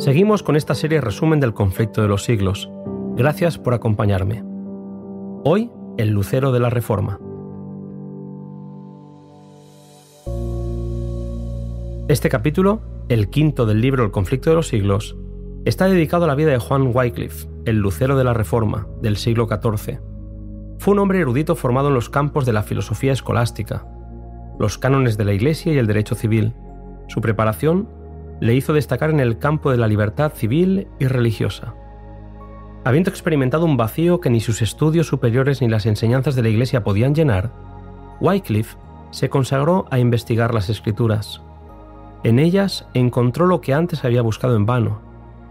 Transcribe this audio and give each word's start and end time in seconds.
Seguimos 0.00 0.42
con 0.42 0.56
esta 0.56 0.74
serie 0.74 1.02
resumen 1.02 1.40
del 1.40 1.52
conflicto 1.52 2.00
de 2.00 2.08
los 2.08 2.24
siglos. 2.24 2.70
Gracias 3.16 3.58
por 3.58 3.74
acompañarme. 3.74 4.42
Hoy, 5.44 5.70
el 5.98 6.08
lucero 6.08 6.52
de 6.52 6.58
la 6.58 6.70
Reforma. 6.70 7.20
Este 12.08 12.30
capítulo, 12.30 12.80
el 13.10 13.28
quinto 13.28 13.66
del 13.66 13.82
libro 13.82 14.02
El 14.02 14.10
conflicto 14.10 14.48
de 14.48 14.56
los 14.56 14.68
siglos, 14.68 15.18
está 15.66 15.84
dedicado 15.84 16.24
a 16.24 16.28
la 16.28 16.34
vida 16.34 16.52
de 16.52 16.58
Juan 16.58 16.92
Wycliffe, 16.94 17.46
el 17.66 17.76
lucero 17.76 18.16
de 18.16 18.24
la 18.24 18.32
Reforma 18.32 18.86
del 19.02 19.18
siglo 19.18 19.48
XIV. 19.48 20.00
Fue 20.78 20.94
un 20.94 21.00
hombre 21.00 21.20
erudito 21.20 21.56
formado 21.56 21.88
en 21.88 21.94
los 21.94 22.08
campos 22.08 22.46
de 22.46 22.54
la 22.54 22.62
filosofía 22.62 23.12
escolástica, 23.12 23.86
los 24.58 24.78
cánones 24.78 25.18
de 25.18 25.26
la 25.26 25.34
Iglesia 25.34 25.74
y 25.74 25.76
el 25.76 25.86
derecho 25.86 26.14
civil. 26.14 26.54
Su 27.08 27.20
preparación 27.20 27.99
le 28.40 28.54
hizo 28.54 28.72
destacar 28.72 29.10
en 29.10 29.20
el 29.20 29.38
campo 29.38 29.70
de 29.70 29.76
la 29.76 29.86
libertad 29.86 30.32
civil 30.34 30.88
y 30.98 31.06
religiosa. 31.06 31.74
Habiendo 32.84 33.10
experimentado 33.10 33.66
un 33.66 33.76
vacío 33.76 34.20
que 34.20 34.30
ni 34.30 34.40
sus 34.40 34.62
estudios 34.62 35.06
superiores 35.06 35.60
ni 35.60 35.68
las 35.68 35.84
enseñanzas 35.84 36.34
de 36.34 36.42
la 36.42 36.48
Iglesia 36.48 36.82
podían 36.82 37.14
llenar, 37.14 37.52
Wycliffe 38.20 38.76
se 39.10 39.28
consagró 39.28 39.86
a 39.90 39.98
investigar 39.98 40.54
las 40.54 40.70
escrituras. 40.70 41.42
En 42.22 42.38
ellas 42.38 42.86
encontró 42.94 43.46
lo 43.46 43.60
que 43.60 43.74
antes 43.74 44.04
había 44.04 44.22
buscado 44.22 44.56
en 44.56 44.66
vano, 44.66 45.00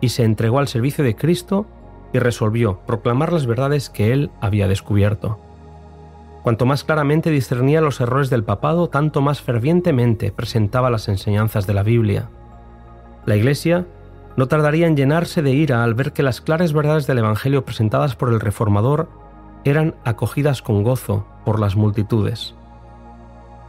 y 0.00 0.08
se 0.08 0.24
entregó 0.24 0.58
al 0.58 0.68
servicio 0.68 1.04
de 1.04 1.14
Cristo 1.14 1.66
y 2.12 2.18
resolvió 2.18 2.80
proclamar 2.86 3.32
las 3.32 3.46
verdades 3.46 3.90
que 3.90 4.12
él 4.12 4.30
había 4.40 4.66
descubierto. 4.66 5.38
Cuanto 6.42 6.64
más 6.64 6.84
claramente 6.84 7.30
discernía 7.30 7.82
los 7.82 8.00
errores 8.00 8.30
del 8.30 8.44
papado, 8.44 8.88
tanto 8.88 9.20
más 9.20 9.42
fervientemente 9.42 10.32
presentaba 10.32 10.88
las 10.88 11.08
enseñanzas 11.08 11.66
de 11.66 11.74
la 11.74 11.82
Biblia. 11.82 12.30
La 13.26 13.36
Iglesia 13.36 13.86
no 14.36 14.48
tardaría 14.48 14.86
en 14.86 14.96
llenarse 14.96 15.42
de 15.42 15.52
ira 15.52 15.84
al 15.84 15.94
ver 15.94 16.12
que 16.12 16.22
las 16.22 16.40
claras 16.40 16.72
verdades 16.72 17.06
del 17.06 17.18
Evangelio 17.18 17.64
presentadas 17.64 18.16
por 18.16 18.30
el 18.30 18.40
Reformador 18.40 19.08
eran 19.64 19.94
acogidas 20.04 20.62
con 20.62 20.82
gozo 20.82 21.26
por 21.44 21.60
las 21.60 21.76
multitudes. 21.76 22.54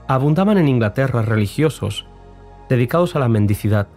Abundaban 0.08 0.58
en 0.58 0.70
Inglaterra 0.70 1.22
religiosos 1.22 2.06
dedicados 2.70 3.16
a 3.16 3.20
la 3.20 3.28
mendicidad, 3.28 3.88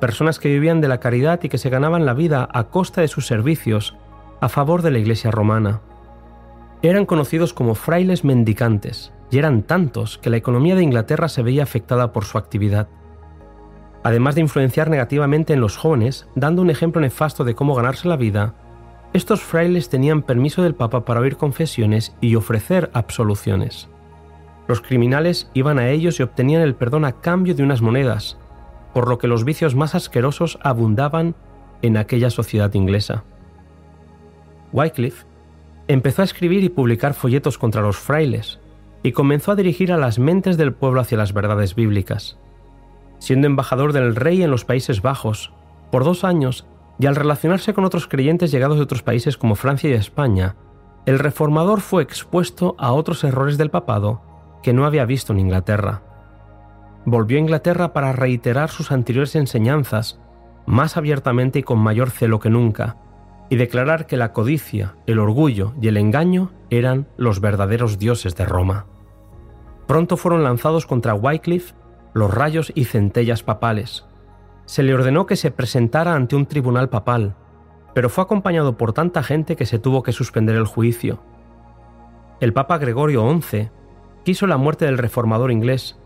personas 0.00 0.38
que 0.38 0.48
vivían 0.48 0.80
de 0.80 0.88
la 0.88 1.00
caridad 1.00 1.40
y 1.42 1.50
que 1.50 1.58
se 1.58 1.68
ganaban 1.68 2.06
la 2.06 2.14
vida 2.14 2.48
a 2.50 2.64
costa 2.64 3.02
de 3.02 3.08
sus 3.08 3.26
servicios 3.26 3.96
a 4.40 4.48
favor 4.48 4.80
de 4.80 4.90
la 4.90 4.98
Iglesia 4.98 5.30
romana. 5.30 5.80
Eran 6.80 7.04
conocidos 7.04 7.52
como 7.52 7.74
frailes 7.74 8.24
mendicantes, 8.24 9.12
y 9.30 9.36
eran 9.36 9.62
tantos 9.62 10.16
que 10.16 10.30
la 10.30 10.38
economía 10.38 10.74
de 10.74 10.82
Inglaterra 10.82 11.28
se 11.28 11.42
veía 11.42 11.62
afectada 11.62 12.12
por 12.12 12.24
su 12.24 12.38
actividad 12.38 12.88
además 14.02 14.34
de 14.34 14.40
influenciar 14.42 14.88
negativamente 14.90 15.52
en 15.52 15.60
los 15.60 15.76
jóvenes, 15.76 16.26
dando 16.34 16.62
un 16.62 16.70
ejemplo 16.70 17.00
nefasto 17.00 17.44
de 17.44 17.54
cómo 17.54 17.74
ganarse 17.74 18.08
la 18.08 18.16
vida, 18.16 18.54
estos 19.12 19.42
frailes 19.42 19.88
tenían 19.88 20.22
permiso 20.22 20.62
del 20.62 20.74
Papa 20.74 21.04
para 21.04 21.20
oír 21.20 21.36
confesiones 21.36 22.14
y 22.20 22.36
ofrecer 22.36 22.90
absoluciones. 22.94 23.88
Los 24.68 24.80
criminales 24.80 25.50
iban 25.52 25.78
a 25.78 25.88
ellos 25.90 26.20
y 26.20 26.22
obtenían 26.22 26.62
el 26.62 26.76
perdón 26.76 27.04
a 27.04 27.20
cambio 27.20 27.54
de 27.54 27.64
unas 27.64 27.82
monedas, 27.82 28.38
por 28.94 29.08
lo 29.08 29.18
que 29.18 29.26
los 29.26 29.44
vicios 29.44 29.74
más 29.74 29.94
asquerosos 29.94 30.58
abundaban 30.62 31.34
en 31.82 31.96
aquella 31.96 32.30
sociedad 32.30 32.72
inglesa. 32.74 33.24
Wycliffe 34.72 35.26
empezó 35.88 36.22
a 36.22 36.24
escribir 36.24 36.62
y 36.62 36.68
publicar 36.68 37.14
folletos 37.14 37.58
contra 37.58 37.82
los 37.82 37.96
frailes 37.96 38.60
y 39.02 39.12
comenzó 39.12 39.52
a 39.52 39.56
dirigir 39.56 39.92
a 39.92 39.96
las 39.96 40.20
mentes 40.20 40.56
del 40.56 40.72
pueblo 40.72 41.00
hacia 41.00 41.18
las 41.18 41.32
verdades 41.32 41.74
bíblicas 41.74 42.38
siendo 43.20 43.46
embajador 43.46 43.92
del 43.92 44.16
rey 44.16 44.42
en 44.42 44.50
los 44.50 44.64
Países 44.64 45.02
Bajos 45.02 45.52
por 45.92 46.02
dos 46.02 46.24
años 46.24 46.66
y 46.98 47.06
al 47.06 47.14
relacionarse 47.14 47.72
con 47.72 47.84
otros 47.84 48.08
creyentes 48.08 48.50
llegados 48.50 48.78
de 48.78 48.82
otros 48.82 49.02
países 49.04 49.36
como 49.36 49.54
Francia 49.54 49.88
y 49.88 49.92
España, 49.92 50.56
el 51.06 51.18
reformador 51.18 51.80
fue 51.80 52.02
expuesto 52.02 52.74
a 52.78 52.92
otros 52.92 53.22
errores 53.22 53.56
del 53.56 53.70
papado 53.70 54.22
que 54.62 54.72
no 54.72 54.84
había 54.84 55.04
visto 55.04 55.32
en 55.32 55.40
Inglaterra. 55.40 56.02
Volvió 57.04 57.38
a 57.38 57.40
Inglaterra 57.40 57.92
para 57.92 58.12
reiterar 58.12 58.68
sus 58.70 58.92
anteriores 58.92 59.34
enseñanzas 59.36 60.20
más 60.66 60.96
abiertamente 60.96 61.60
y 61.60 61.62
con 61.62 61.78
mayor 61.78 62.10
celo 62.10 62.38
que 62.38 62.50
nunca, 62.50 62.96
y 63.48 63.56
declarar 63.56 64.06
que 64.06 64.16
la 64.16 64.32
codicia, 64.32 64.94
el 65.06 65.18
orgullo 65.18 65.72
y 65.80 65.88
el 65.88 65.96
engaño 65.96 66.52
eran 66.70 67.08
los 67.16 67.40
verdaderos 67.40 67.98
dioses 67.98 68.36
de 68.36 68.44
Roma. 68.44 68.86
Pronto 69.88 70.16
fueron 70.16 70.44
lanzados 70.44 70.86
contra 70.86 71.14
Wycliffe 71.14 71.74
los 72.12 72.32
rayos 72.32 72.72
y 72.74 72.84
centellas 72.84 73.42
papales. 73.42 74.04
Se 74.64 74.82
le 74.82 74.94
ordenó 74.94 75.26
que 75.26 75.36
se 75.36 75.50
presentara 75.50 76.14
ante 76.14 76.36
un 76.36 76.46
tribunal 76.46 76.88
papal, 76.88 77.34
pero 77.94 78.08
fue 78.08 78.24
acompañado 78.24 78.76
por 78.76 78.92
tanta 78.92 79.22
gente 79.22 79.56
que 79.56 79.66
se 79.66 79.78
tuvo 79.78 80.02
que 80.02 80.12
suspender 80.12 80.56
el 80.56 80.66
juicio. 80.66 81.20
El 82.40 82.52
Papa 82.52 82.78
Gregorio 82.78 83.28
XI 83.40 83.70
quiso 84.24 84.46
la 84.46 84.56
muerte 84.56 84.84
del 84.84 84.98
reformador 84.98 85.50
inglés, 85.50 85.98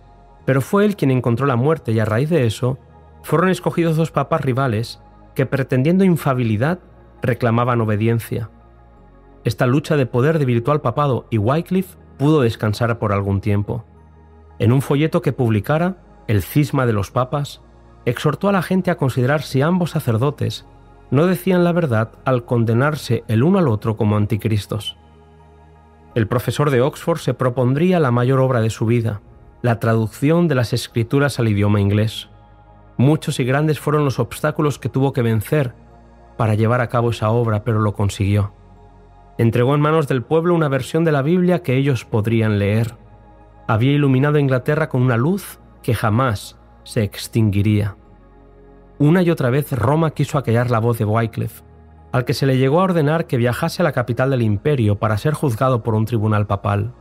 pero 0.45 0.61
fue 0.61 0.85
él 0.85 0.97
quien 0.97 1.11
encontró 1.11 1.47
la 1.47 1.57
muerte 1.57 1.93
y 1.93 2.01
a 2.01 2.05
raíz 2.05 2.31
de 2.31 2.47
eso 2.47 2.79
fueron 3.23 3.49
escogidos 3.49 3.97
dos 3.97 4.11
papas 4.11 4.41
rivales 4.43 5.01
que 5.35 5.47
pretendiendo 5.47 6.05
infabilidad 6.05 6.81
reclamaban 7.23 7.81
obediencia. 7.81 8.51
Esta 9.45 9.67
lucha 9.67 9.97
de 9.97 10.07
poder 10.07 10.39
debilitó 10.39 10.73
al 10.73 10.81
papado 10.81 11.27
y 11.31 11.39
Wycliffe 11.39 11.97
pudo 12.19 12.43
descansar 12.43 12.99
por 12.99 13.13
algún 13.13 13.41
tiempo. 13.41 13.85
En 14.59 14.73
un 14.73 14.83
folleto 14.83 15.23
que 15.23 15.33
publicara, 15.33 15.97
El 16.27 16.43
cisma 16.43 16.87
de 16.87 16.93
los 16.93 17.11
papas, 17.11 17.61
exhortó 18.05 18.49
a 18.49 18.53
la 18.53 18.63
gente 18.63 18.91
a 18.91 18.97
considerar 18.97 19.43
si 19.43 19.63
ambos 19.63 19.91
sacerdotes 19.91 20.67
no 21.11 21.27
decían 21.27 21.65
la 21.65 21.73
verdad 21.73 22.13
al 22.25 22.45
condenarse 22.45 23.25
el 23.29 23.43
uno 23.43 23.59
al 23.59 23.69
otro 23.69 23.97
como 23.97 24.17
anticristos. 24.17 24.97
El 26.15 26.27
profesor 26.29 26.71
de 26.71 26.81
Oxford 26.81 27.19
se 27.19 27.35
propondría 27.35 28.01
la 28.01 28.11
mayor 28.11 28.41
obra 28.41 28.61
de 28.61 28.71
su 28.71 28.87
vida, 28.87 29.21
la 29.63 29.81
traducción 29.81 30.49
de 30.49 30.55
las 30.55 30.73
escrituras 30.73 31.39
al 31.39 31.49
idioma 31.49 31.81
inglés. 31.81 32.29
Muchos 32.97 33.41
y 33.41 33.45
grandes 33.45 33.81
fueron 33.81 34.05
los 34.05 34.19
obstáculos 34.19 34.79
que 34.79 34.89
tuvo 34.89 35.13
que 35.13 35.23
vencer 35.23 35.75
para 36.37 36.55
llevar 36.55 36.81
a 36.81 36.89
cabo 36.89 37.11
esa 37.11 37.31
obra, 37.31 37.65
pero 37.65 37.81
lo 37.81 37.95
consiguió. 37.95 38.53
Entregó 39.37 39.75
en 39.75 39.81
manos 39.81 40.07
del 40.07 40.23
pueblo 40.23 40.55
una 40.55 40.69
versión 40.69 41.05
de 41.05 41.13
la 41.13 41.23
Biblia 41.23 41.63
que 41.63 41.77
ellos 41.77 42.05
podrían 42.05 42.59
leer 42.59 42.95
había 43.67 43.93
iluminado 43.93 44.39
Inglaterra 44.39 44.89
con 44.89 45.03
una 45.03 45.17
luz 45.17 45.59
que 45.83 45.95
jamás 45.95 46.59
se 46.83 47.03
extinguiría. 47.03 47.97
Una 48.99 49.23
y 49.23 49.31
otra 49.31 49.51
vez 49.51 49.73
Roma 49.73 50.13
quiso 50.13 50.39
aquellar 50.39 50.71
la 50.71 50.79
voz 50.79 50.99
de 50.99 51.05
Wycliffe, 51.05 51.63
al 52.13 52.25
que 52.25 52.35
se 52.35 52.47
le 52.47 52.59
llegó 52.59 52.81
a 52.81 52.85
ordenar 52.85 53.27
que 53.27 53.37
viajase 53.37 53.83
a 53.83 53.85
la 53.85 53.93
capital 53.93 54.31
del 54.31 54.43
imperio 54.43 54.97
para 54.99 55.19
ser 55.19 55.35
juzgado 55.35 55.83
por 55.83 55.95
un 55.95 56.05
tribunal 56.05 56.47
papal. 56.47 56.93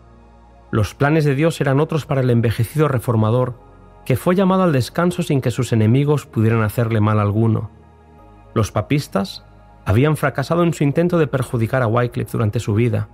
Los 0.72 0.96
planes 0.96 1.24
de 1.24 1.36
Dios 1.36 1.62
eran 1.62 1.80
otros 1.80 2.06
para 2.06 2.22
el 2.22 2.30
envejecido 2.30 2.88
reformador, 2.88 3.60
que 4.06 4.16
fue 4.16 4.36
llamado 4.36 4.64
al 4.64 4.72
descanso 4.72 5.22
sin 5.22 5.40
que 5.40 5.52
sus 5.52 5.72
enemigos 5.72 6.26
pudieran 6.26 6.64
hacerle 6.64 7.00
mal 7.00 7.20
alguno. 7.20 7.70
Los 8.54 8.72
papistas 8.72 9.46
habían 9.86 10.18
fracasado 10.18 10.64
en 10.64 10.74
su 10.74 10.84
intento 10.84 11.18
de 11.20 11.28
perjudicar 11.28 11.84
a 11.84 11.88
Wycliffe 11.88 12.32
durante 12.32 12.60
su 12.60 12.74
vida, 12.74 13.10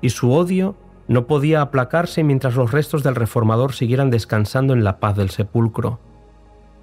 y 0.00 0.10
su 0.10 0.32
odio 0.32 0.76
no 1.06 1.26
podía 1.26 1.60
aplacarse 1.60 2.24
mientras 2.24 2.54
los 2.54 2.72
restos 2.72 3.02
del 3.02 3.14
reformador 3.14 3.72
siguieran 3.72 4.10
descansando 4.10 4.72
en 4.72 4.84
la 4.84 5.00
paz 5.00 5.16
del 5.16 5.30
sepulcro. 5.30 6.00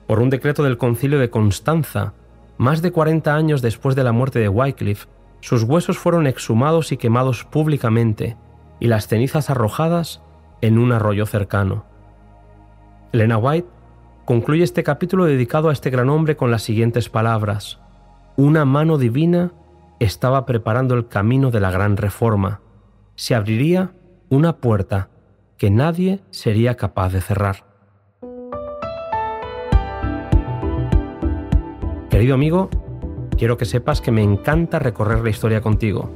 Por 0.07 0.19
un 0.19 0.29
decreto 0.29 0.63
del 0.63 0.77
concilio 0.77 1.19
de 1.19 1.29
Constanza, 1.29 2.13
más 2.57 2.81
de 2.81 2.91
40 2.91 3.33
años 3.33 3.61
después 3.61 3.95
de 3.95 4.03
la 4.03 4.11
muerte 4.11 4.39
de 4.39 4.49
Wycliffe, 4.49 5.07
sus 5.39 5.63
huesos 5.63 5.97
fueron 5.97 6.27
exhumados 6.27 6.91
y 6.91 6.97
quemados 6.97 7.45
públicamente, 7.45 8.37
y 8.79 8.87
las 8.87 9.07
cenizas 9.07 9.49
arrojadas 9.49 10.21
en 10.61 10.77
un 10.77 10.91
arroyo 10.91 11.25
cercano. 11.25 11.85
Elena 13.11 13.37
White 13.37 13.67
concluye 14.25 14.63
este 14.63 14.83
capítulo 14.83 15.25
dedicado 15.25 15.69
a 15.69 15.73
este 15.73 15.89
gran 15.89 16.09
hombre 16.09 16.35
con 16.37 16.51
las 16.51 16.61
siguientes 16.61 17.09
palabras. 17.09 17.79
Una 18.37 18.65
mano 18.65 18.97
divina 18.97 19.51
estaba 19.99 20.45
preparando 20.45 20.95
el 20.95 21.07
camino 21.07 21.51
de 21.51 21.59
la 21.59 21.71
gran 21.71 21.97
reforma. 21.97 22.61
Se 23.15 23.35
abriría 23.35 23.91
una 24.31 24.55
puerta 24.55 25.09
que 25.57 25.69
nadie 25.69 26.21
sería 26.31 26.75
capaz 26.75 27.11
de 27.11 27.19
cerrar. 27.19 27.65
Querido 32.09 32.33
amigo, 32.33 32.69
quiero 33.37 33.57
que 33.57 33.65
sepas 33.65 33.99
que 33.99 34.11
me 34.11 34.23
encanta 34.23 34.79
recorrer 34.79 35.19
la 35.19 35.29
historia 35.29 35.59
contigo. 35.59 36.09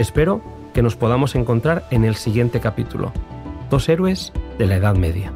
Espero 0.00 0.42
que 0.74 0.82
nos 0.82 0.96
podamos 0.96 1.36
encontrar 1.36 1.86
en 1.92 2.04
el 2.04 2.16
siguiente 2.16 2.58
capítulo, 2.58 3.12
Dos 3.70 3.88
héroes 3.88 4.32
de 4.58 4.66
la 4.66 4.76
Edad 4.76 4.96
Media. 4.96 5.32